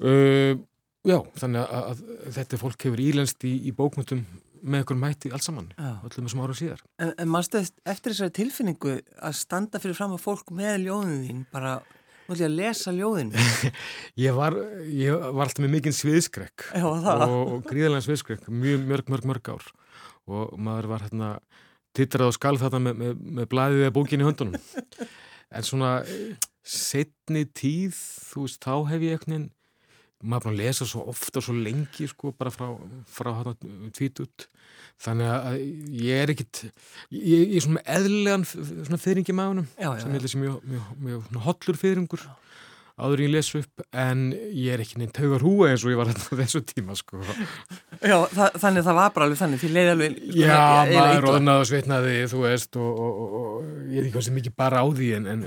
[0.00, 0.56] Uh,
[1.04, 4.24] já, þannig að, að þetta fólk hefur ílenst í, í bókmyndum
[4.64, 6.80] með einhverjum mæti alls saman, öllum þessum ára síðar.
[7.02, 11.44] En, en mannstu eftir þessari tilfinningu að standa fyrir fram að fólk með ljóðinu þín,
[11.52, 11.74] bara
[12.28, 13.44] múlið að lesa ljóðinu?
[14.24, 14.56] ég, var,
[14.88, 19.52] ég var alltaf með mikinn sviðskrekk Já, og, og gríðalega sviðskrekk, mjög mörg, mörg, mörg
[19.52, 19.68] ár
[20.24, 21.30] og maður var hérna
[21.94, 24.56] tittrað og skalf þetta með, með, með blæðið eða bókin í höndunum.
[25.54, 25.90] en svona
[26.64, 27.98] setni tíð,
[28.30, 29.34] þú veist, þá hef ég eitthvað
[30.24, 32.70] maður bara lesa svo ofta og svo lengi sko bara frá,
[33.10, 33.54] frá hana
[33.94, 34.48] tvítut
[35.04, 35.58] þannig að
[36.04, 40.32] ég er ekkit ég, ég er svona eðlegan svona fyrringi maðunum sem ég held að
[40.32, 42.26] sé mjög, mjög, mjög, mjög hollur fyrringur
[42.94, 46.12] áður ég lesu upp en ég er ekki neitt taugar húa eins og ég var
[46.12, 47.18] þetta þessu tíma sko.
[48.10, 50.60] Já, það, þannig það var bara alveg þannig því leið alveg Já,
[50.92, 54.54] maður róðnaði og sveitnaði þú veist og, og, og, og ég er ekki sem ekki
[54.62, 55.44] bara á því en, en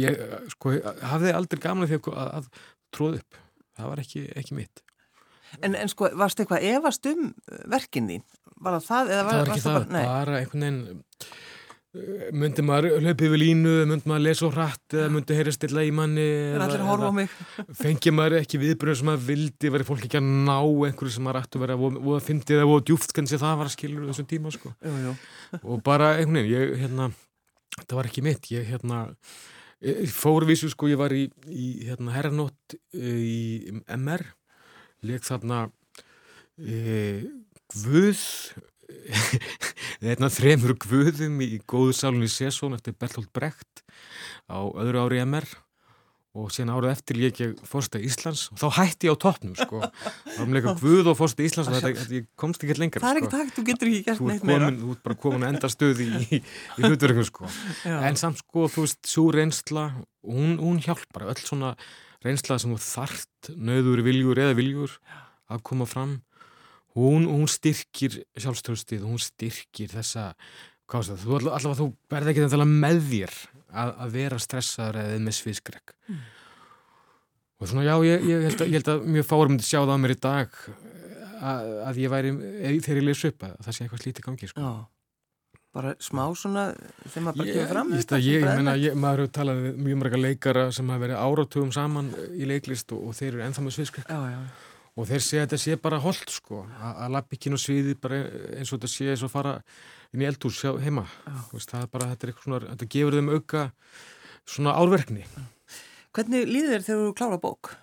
[0.00, 0.74] ég sko
[1.12, 2.50] hafði aldrei gamla því að, að
[2.96, 3.41] tróð upp
[3.78, 4.84] það var ekki, ekki mitt
[5.60, 8.26] En, en sko, varst eitthvað efast um uh, verkinn þín?
[8.62, 9.10] Var það það?
[9.12, 11.32] það var ekki það, bara, bara einhvern veginn uh,
[12.32, 15.90] myndi maður hlaupið við línu myndi maður lesa og hratt eða myndi heyra stilla í
[15.92, 16.24] manni
[17.82, 21.42] fengi maður ekki viðbröð sem maður vildi, verið fólk ekki að ná einhverju sem maður
[21.42, 24.30] ætti að vera og að fyndi það og djúft kannski það var að skilja þessum
[24.30, 24.72] tíma sko.
[24.80, 25.16] jú, jú.
[25.60, 27.10] og bara einhvern veginn ég, hérna,
[27.82, 29.02] það var ekki mitt ég hérna
[30.14, 34.22] Fórvísu sko ég var í, í hérna, herranótt e, í MR
[35.02, 35.64] leik þarna
[36.58, 37.26] e,
[37.72, 38.22] Guð
[40.12, 43.82] eða þremur Guðum í góðu salun í Sessón eftir Bertolt Brecht
[44.46, 45.48] á öðru ári MR
[46.32, 48.46] og síðan árið eftir ég fórstæð Íslands.
[48.54, 49.80] Og þá hætti ég á toppnum sko.
[49.84, 53.26] Þá erum leikað Guð og fórstæð Íslands og þetta, þetta komst ekki lengur Það er
[53.26, 53.40] sko.
[53.42, 54.70] hægt, þú getur ekki gert neitt meira.
[54.72, 57.52] Þú ert bara komin að enda stöði í, í, í hlutverkum sko.
[57.84, 57.98] Já.
[58.08, 59.86] en samt sko þú veist, svo reynsla
[60.24, 61.74] hún, hún hjálpar, öll svona
[62.24, 64.96] reynsla sem þú þart, nöður viljur eða viljur
[65.52, 66.20] að koma fram.
[66.96, 70.30] Hún, hún styrkir sjálfstöðustið, hún styrkir þessa,
[70.88, 73.36] hvað veist það, þú alltaf þú berði ekki með þér
[73.72, 76.22] að, að vera stressaður eða með sviðskrekk mm.
[77.58, 79.94] og svona já, ég, ég, held að, ég held að mjög fárum myndi sjá það
[79.94, 80.58] á mér í dag
[81.42, 82.34] að, að ég væri
[82.84, 84.72] þegar ég leysi upp að það sé eitthvað slítið gangi sko.
[85.72, 86.66] bara smá svona
[87.06, 90.92] þegar maður bara kemur fram ég, ég menna, maður hefur talað mjög mörga leikara sem
[90.92, 94.12] hafa verið áratugum saman í leiklist og, og þeir eru ennþá með sviðskrekk
[94.92, 98.20] og þeir segja að þetta sé bara hold sko, að lappi ekki nú sviði bara
[98.58, 99.56] eins og þetta sé eins og fara
[100.12, 101.06] inn í eldhús heima.
[101.52, 103.66] Veist, það er bara, þetta er eitthvað svona þetta gefur þeim auka
[104.44, 105.26] svona árverkni.
[106.12, 107.74] Hvernig líður þér þegar þú klára bók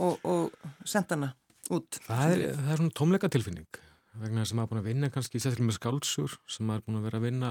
[0.00, 1.32] og, og senda hana
[1.74, 2.00] út?
[2.06, 3.82] Það er, það er svona tómleika tilfinning
[4.20, 6.98] vegna að maður er búin að vinna kannski sérstaklega með skálsur sem maður er búin
[6.98, 7.50] að vera að vinna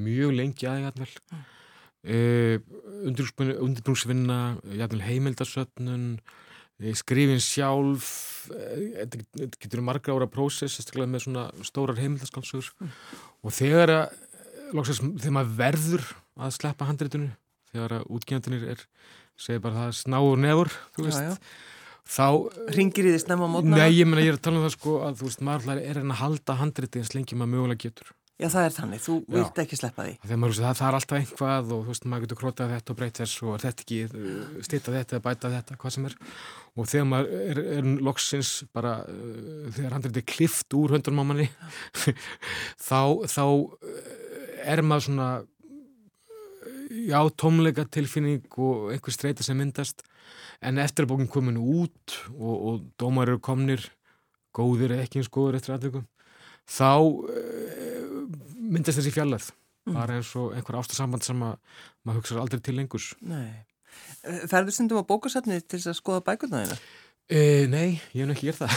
[0.00, 1.44] mjög lengi aðeins mm.
[2.14, 2.56] uh,
[3.10, 4.38] undirbúinsvinna
[5.06, 6.06] heimildasötnun
[6.96, 8.08] skrifin sjálf
[8.54, 12.92] eh, þetta getur margra ára prósess sérstaklega með svona stórar heimildaskalsur mm.
[13.44, 14.18] og þegar að
[14.76, 16.06] loksast, þegar maður verður
[16.40, 17.32] að sleppa handréttunni,
[17.72, 18.86] þegar að útgjöndanir er
[19.40, 22.00] segir bara það snáur nefur þú veist, já, já.
[22.14, 22.26] þá...
[22.76, 23.80] Ringir í því snemma mótna?
[23.80, 26.00] Nei, ég menna ég er að tala um það sko að þú veist, maður er
[26.02, 28.12] að halda handriti eins lengi maður mögulega getur.
[28.40, 29.32] Já, það er þannig, þú Já.
[29.34, 30.12] vilt ekki sleppa því.
[30.40, 33.18] Maður, það, það er alltaf einhvað og þú veist, maður getur krótað þetta og breytt
[33.20, 36.14] þess og þetta ekki, uh, stýta þetta eða bæta þetta, hvað sem er.
[36.72, 41.24] Og þegar maður er, er loksins bara, uh, þegar handriti er klift úr höndunum á
[41.28, 41.48] manni,
[42.88, 44.00] þá, þá uh,
[44.72, 45.28] er maður svona,
[47.10, 50.00] já, tómleika tilfinning og einhver streyta sem myndast.
[50.64, 53.84] En eftir að bókinn komin út og, og dómar eru komnir,
[54.56, 56.08] góðir eða ekki eins góður eftir aðtökum,
[56.70, 56.88] þá
[58.70, 59.96] myndist þessi fjallarð mm.
[59.96, 61.58] bara eins og einhver ástarsamband sem að
[62.06, 63.66] maður hugsaður aldrei til lengus Nei.
[64.22, 66.78] Eh, Ferður stundum á bókasafni til þess að skoða bækurnaðina?
[67.30, 68.72] E, nei, ég hef ekki gert það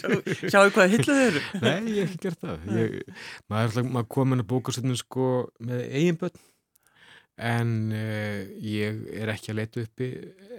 [0.52, 1.44] Sjáu hvað hilluð eru?
[1.62, 2.98] Nei, ég hef ekki gert það ég,
[3.52, 5.28] maður, maður komin að bókasafni sko
[5.64, 6.42] með eigin börn
[7.34, 10.08] en uh, ég er ekki að leita uppi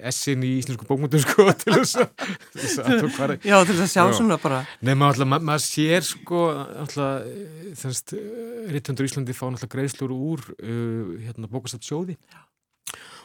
[0.09, 2.01] essin í íslensku bókmundum sko til þess
[2.83, 4.15] að Já, til þess að sjá já.
[4.17, 7.29] svona bara Nei, maður, maður, maður sér sko alltaf,
[7.79, 8.15] þennst
[8.75, 12.43] Rittundur Íslandi fá alltaf greiðslur úr uh, hérna bókastætt sjóði já.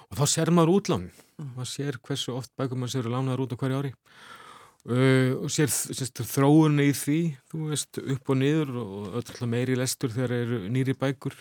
[0.07, 1.53] og þá sér maður útlán mm.
[1.59, 5.51] maður sér hversu oft bækum maður sér að lánaður út á hverju ári uh, og
[5.51, 10.39] sér, sér þróun í því þú veist, upp og niður og öll meiri lestur þegar
[10.39, 11.35] eru nýri bækur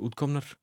[0.00, 0.56] útkomnar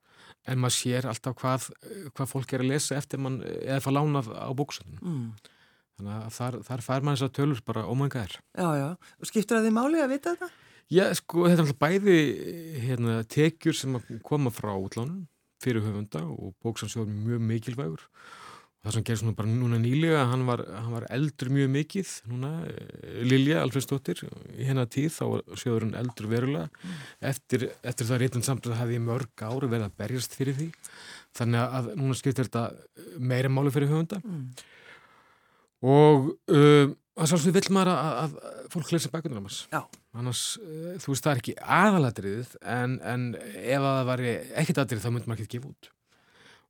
[0.49, 1.67] en maður sér alltaf hvað,
[2.15, 5.53] hvað fólk er að lesa eftir mann eða fara lánað á bóksöndunum mm.
[5.97, 8.87] þannig að þar, þar fær maður þessar tölur bara ómænga er Já, já,
[9.19, 10.51] og skiptur það því máli að vita þetta?
[10.93, 12.17] Já, sko, þetta er alltaf bæði
[12.83, 15.23] hérna, tekjur sem koma frá útlánum
[15.63, 18.03] fyrir höfunda og bóksöndsjóður mjög mikilvægur
[18.83, 22.49] það sem gerðs nú bara núna nýlega hann var, hann var eldur mjög mikið núna,
[22.67, 24.25] eh, Lilja Alfredsdóttir
[24.57, 26.67] í hennar tíð þá var sjöðurinn eldur verulega.
[26.67, 26.97] Mm.
[27.31, 30.67] eftir, eftir það reytun samt að það hefði mörg ári verið að berjast fyrir því.
[31.39, 32.65] Þannig að núna skiptir þetta
[33.17, 34.19] meira máli fyrir höfunda.
[34.23, 34.43] Mm.
[35.83, 39.57] og uh, það svolítið vil maður að, að fólk lesa bækunar annars
[40.13, 45.03] annars, uh, þú veist það er ekki aðalatriðið en, en ef það var ekkert aðrið
[45.03, 45.92] þá myndi maður ekki gefa út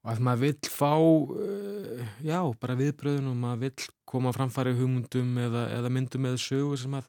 [0.04, 5.38] og að maður vill fá uh, já, bara viðbröðun og maður vill koma framfæri hugmundum
[5.46, 7.08] eða, eða myndum eða sögu sem að,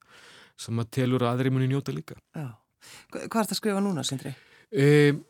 [0.60, 2.16] sem að telur að aðri muni njóta líka.
[2.36, 2.52] Já,
[3.10, 4.34] hvað er þetta að skrifa núna, Sindri?
[4.74, 5.20] Um,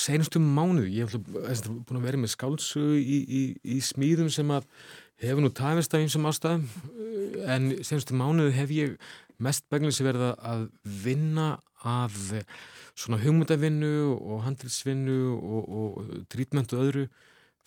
[0.00, 3.42] senustum mánuð ég hef búin að vera með skálsögu í, í,
[3.76, 4.66] í smíðum sem að
[5.20, 6.64] hefur nú tafist af einsam ástæðum.
[7.46, 8.96] En senustum mánuð hef ég
[9.40, 10.66] mest beglis verið að
[11.04, 11.52] vinna
[11.86, 12.42] að
[13.00, 17.08] svona hugmyndavinnu og handilsvinnu og, og trítmentu öðru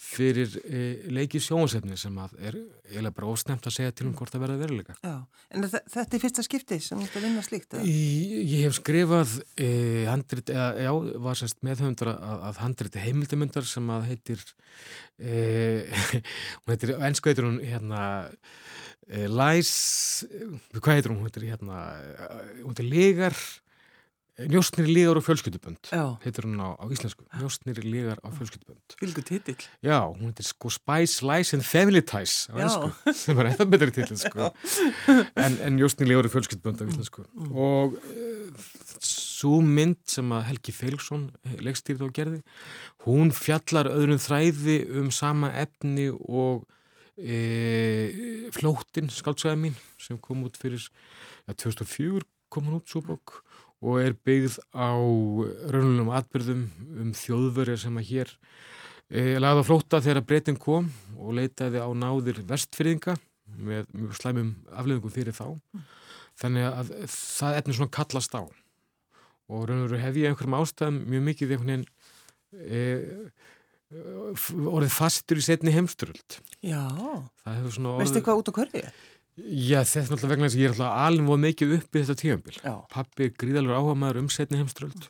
[0.04, 0.80] fyrir e,
[1.14, 2.58] leiki sjónasefni sem að er
[2.90, 4.96] eiginlega bara ósnemt að segja til um hvort það verða veruleika.
[5.06, 5.14] Já,
[5.54, 7.78] en þetta er fyrsta skipti sem þú ert að vinna slíkt?
[7.88, 9.70] Ég, ég hef skrifað e,
[10.10, 10.92] handrit, eða já,
[11.28, 14.46] var semst meðhundra að, að handriti heimildamundar sem að heitir
[15.18, 15.34] e,
[16.64, 18.04] hún heitir, ennsku heitir hún hérna
[19.08, 19.74] e, Læs,
[20.80, 21.22] hvað heitir hún?
[21.22, 21.84] Hún heitir hérna,
[22.60, 23.38] hún heitir Ligar
[24.34, 25.92] Njóstnir lígar og fjölskyldubönd
[26.24, 27.22] heitir hún á, á íslensku.
[27.38, 28.96] Njóstnir lígar á fjölskyldubönd.
[28.98, 29.62] Fylgur titill.
[29.86, 33.94] Já, hún heitir sko Spice, Lies and Family Ties á íslensku, sem er eitthvað betri
[33.94, 34.50] titill sko.
[35.38, 37.28] en, en Njóstnir lígar og fjölskyldubönd á íslensku.
[37.30, 37.54] Mm.
[37.54, 38.66] og uh,
[39.44, 42.42] svo mynd sem að Helgi Felgsson eh, leggstýrði og gerði
[43.06, 46.64] hún fjallar öðrum þræði um sama efni og
[47.18, 53.42] e, Flóttin skáltsæða mín sem kom út fyrir ja, 2004 kom hún út svo bók
[53.84, 54.96] og er byggð á
[55.74, 56.64] raunulegum atbyrðum
[57.04, 58.32] um þjóðverja sem að hér
[59.12, 63.18] e, lagða flóta þegar breytin kom og leitaði á náðir vestfyrðinga
[63.54, 65.60] með mjög slæmum afleðingum fyrir þá.
[66.40, 71.56] Þannig að það efnir svona kallast á og raunulegur hef ég einhverjum ástæðum mjög mikið
[71.58, 71.90] einhvern veginn
[72.64, 72.84] e,
[73.94, 76.40] orðið fastur í setni heimsturöld.
[76.64, 76.88] Já,
[77.44, 78.88] veistu hvað út á hverfið?
[79.34, 82.20] Já, þetta er náttúrulega vegna þess að ég er alltaf alveg mikið upp í þetta
[82.22, 82.58] tífambil.
[82.94, 85.08] Pappi er gríðalur áhuga maður um setni heimströld.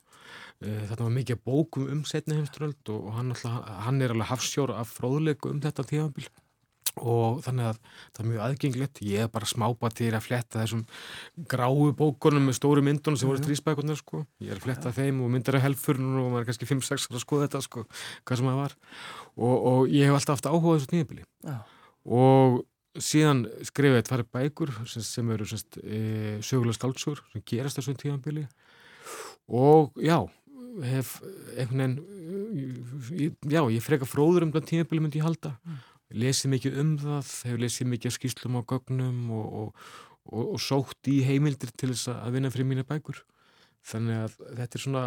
[0.63, 4.71] Eh, þetta var mikið bókum um setni heimströld og hann, alltaf, hann er alveg hafsjór
[4.77, 6.29] af fróðlegu um þetta tífambil
[7.01, 7.77] og þannig að
[8.13, 8.99] það er mjög aðgengilegt.
[9.09, 10.83] Ég er bara smábatir að fletta þessum
[11.49, 14.23] gráu bókunum með stóru myndunum sem voru strísbækunar sko.
[14.43, 17.23] Ég er að fletta þeim og myndar að helfurinn og maður er kannski 5-6 að
[17.25, 17.85] skoða þetta sko,
[18.23, 18.77] hvað sem það var.
[19.33, 21.25] Og, og ég hef alltaf haft áhuga þessu tífambili.
[22.03, 22.61] Og
[23.01, 28.45] síðan skrifa ég tvær bækur sem, sem eru e, sögulega skáldsögur sem gerast þessum tíðanbili
[29.49, 30.19] og já
[30.83, 31.17] hef
[31.57, 35.55] einhvern veginn já, ég freka fróður um það tíðanbili myndi ég halda.
[35.63, 35.81] Mm.
[36.23, 39.85] lesið mikið um það hefur lesið mikið skýslum á gögnum og, og,
[40.29, 43.23] og, og sótt í heimildir til þess að vinna fyrir mína bækur
[43.83, 45.01] þannig að þetta er svona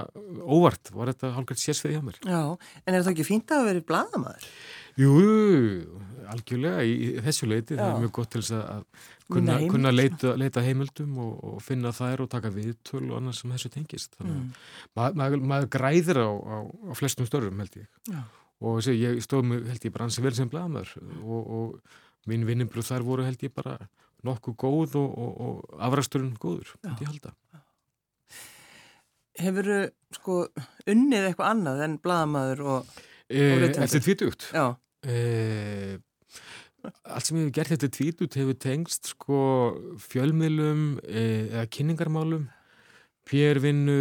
[0.45, 2.19] óvart, var þetta hálfgært sérsveið hjá mér?
[2.29, 2.41] Já,
[2.83, 4.49] en er þetta ekki fínt að vera bladamæður?
[5.01, 5.13] Jú,
[6.33, 7.81] algjörlega í, í þessu leiti, Já.
[7.81, 8.85] það er mjög gott til þess að
[9.33, 13.53] kunna, kunna leita, leita heimildum og, og finna þær og taka viðtöl og annars sem
[13.57, 14.17] þessu tengist.
[14.21, 14.65] Þannig að mm.
[15.01, 17.89] maður, maður, maður græðir á, á, á flestum störfum held ég.
[18.13, 18.23] Já.
[18.61, 22.93] og þessi, ég stóð held ég bara ansi vel sem bladamæður og, og minn vinnumblöð
[22.93, 23.79] þar voru held ég bara
[24.27, 27.37] nokkuð góð og, og afræsturinn góður, held ég halda
[29.37, 29.79] Hefur þú
[30.17, 30.41] sko
[30.89, 34.51] unnið eitthvað annað en bladamæður og, og e, Eftir tvítugt?
[34.55, 34.67] Já.
[35.07, 35.99] E,
[36.87, 39.39] Allt sem ég hef gert eftir tvítut hefur tengst sko
[40.05, 42.47] fjölmiðlum e, eða kynningarmálum.
[43.27, 43.97] Pérvinnu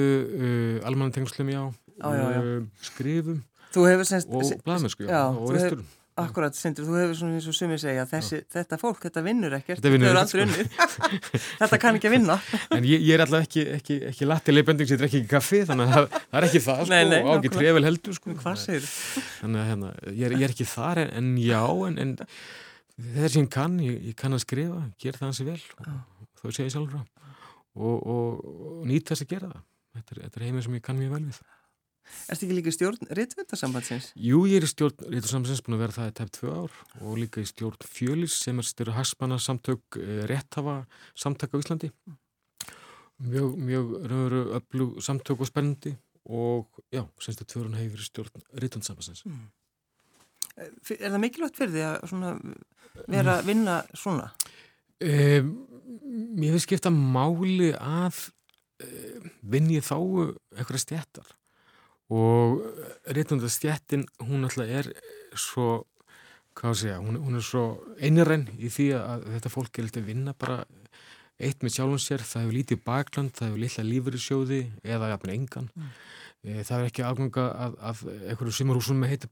[0.86, 1.64] almannatengslum já,
[1.98, 2.58] já, já, já.
[2.86, 3.40] Skrifum
[3.76, 8.38] semst, og bladamæsku og resturum Akkurat, Sindri, þú hefur svona eins og sumið segja þessi,
[8.56, 10.78] þetta fólk, þetta vinnur ekkert þetta vinnur ekkert
[11.62, 12.38] þetta kann ekki að vinna.
[12.78, 15.62] En ég, ég er alltaf ekki, ekki, ekki latileg bending sem þetta er ekki kaffi
[15.68, 18.38] þannig að það, það er ekki það nei, nei, sko, og ekki trefel heldur sko.
[18.46, 22.16] þannig að hérna, ég, er, ég er ekki þar en, en já, en, en
[22.96, 25.60] þetta er sem ég kann, ég, ég kann að skrifa gera það hansi vel
[26.46, 27.04] þá segja ég sjálf frá.
[27.76, 29.64] Og, og, og nýta þess að gera það.
[29.96, 31.40] Þetta er, þetta er heimir sem ég kann mjög vel við.
[31.42, 31.55] Er
[32.26, 34.12] þetta ekki líka stjórn Rittvöndarsambandsins?
[34.16, 37.20] Jú, ég er í stjórn Rittvöndarsambandsins búin að vera það í tæp tvö ár og
[37.22, 40.78] líka í stjórn Fjölis sem er styrra hagspanna samtök eh, rétthafa
[41.18, 41.92] samtök á Íslandi
[43.18, 48.50] mjög, mjög raunveru öllu samtök og spennandi og já, semst að tvörun hefur verið stjórn
[48.54, 49.46] Rittvöndarsambandsins mm.
[50.56, 52.36] Er það mikilvægt fyrir því að
[53.12, 54.30] vera að vinna svona?
[55.04, 55.50] Um,
[56.38, 58.22] mér finnst skipta máli að
[58.86, 59.98] um, vinn ég þá
[60.56, 61.34] eitthvað stjættar
[62.14, 62.62] og
[63.16, 64.92] réttundastjættin hún alltaf er
[65.34, 65.86] svo
[66.56, 67.66] hvað sé ég, hún, hún er svo
[68.00, 70.64] einræn í því að þetta fólk er að vinna bara
[71.42, 72.24] eitt með sjálfum sér.
[72.24, 75.68] Það hefur lítið bakland, það hefur litla lífur í sjóði eða jafnveg engan.
[75.76, 75.90] Mm.
[76.46, 79.30] Eh, það er ekki afganga af, af einhverju sumarhúsum með heiti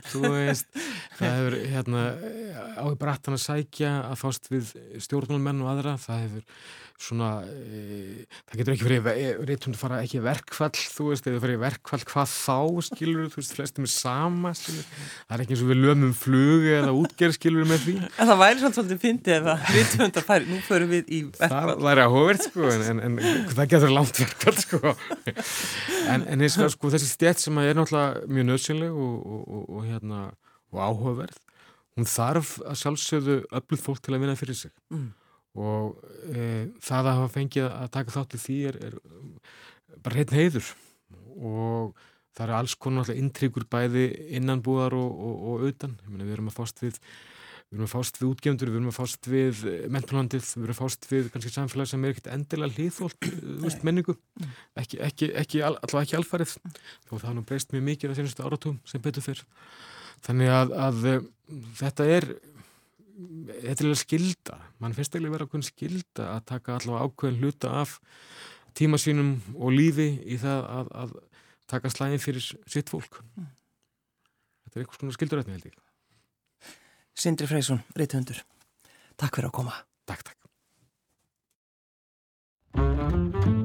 [0.24, 0.80] veist,
[1.18, 2.02] það hefur hérna,
[2.80, 4.72] á í brattan að sækja að fást við
[5.06, 5.96] stjórnmálmenn og aðra.
[6.02, 6.48] Það hefur
[7.00, 9.08] svona e, það getur ekki verið
[9.48, 12.56] reytund að fara ekki verkfall, þú veist, eða farið verkfall hvað þá,
[12.88, 14.86] skilur, þú veist, flestum er sama, skilur,
[15.26, 17.96] það er ekki eins og við lömum flug eða útgerð, skilur, með því.
[18.06, 21.20] En það væri svona svolítið fyndið ef að reytund að fara, nú förum við í
[21.26, 21.74] verkfall.
[21.74, 24.94] Það væri áhugverð, sko, en, en, en það getur langt verkfall, sko.
[26.06, 29.84] En, en eins og sko, þessi stjætt sem er náttúrulega mjög nöðsynleg og, og, og,
[29.84, 30.24] hérna,
[30.72, 31.38] og áhugaverð,
[31.96, 34.72] hún þarf að sjálfsögðu ölluð fólk til að vinna fyrir sig.
[34.92, 35.14] Mm
[35.56, 38.98] og e, það að hafa fengið að taka þátt í því er, er
[40.04, 40.74] bara hreitn heiður.
[41.36, 41.96] Og
[42.36, 46.84] það er alls konar intryggur bæði innanbúðar og, og, og auðan við erum að fást
[46.84, 47.00] við
[47.66, 50.78] við erum að fást við útgefndur, við erum að fást við mentplanandið, við erum að
[50.78, 54.14] fást við kannski samfélag sem er ekkert endilega hlýðfólt menningu,
[54.78, 56.52] ekki, ekki, ekki allavega ekki alfarið,
[57.08, 59.42] þó það har nú breyst mjög mikið á senastu áratúm sem betur fyrr.
[60.26, 61.02] Þannig að, að
[61.80, 62.28] þetta er
[63.16, 67.96] þetta er alveg skilda mann finnst ekki að skilda að taka allavega ákveðin hluta af
[68.76, 71.16] tíma sínum og lífi í það að, að
[71.66, 73.22] taka slæðin fyrir sitt fólk.
[73.36, 73.48] Mm.
[74.66, 75.76] þetta er eitthvað svona skildurætni held ég.
[77.16, 78.44] Sindri Freysson, Ritthundur
[79.16, 79.72] Takk fyrir að koma.
[80.04, 80.22] Takk,
[82.76, 83.55] takk